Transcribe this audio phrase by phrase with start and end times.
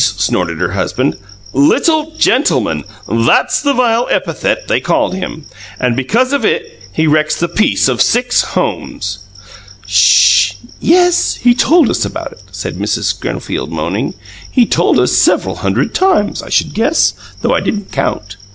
[0.03, 1.15] snorted her husband.
[1.53, 5.45] "'Little gentleman!' THAT'S the vile epithet they called him!
[5.79, 9.19] And because of it he wrecks the peace of six homes!"
[9.85, 10.53] "SH!
[10.79, 13.03] Yes; he told us about it," said Mrs.
[13.03, 14.15] Schofield, moaning.
[14.49, 18.37] "He told us several hundred times, I should guess, though I didn't count.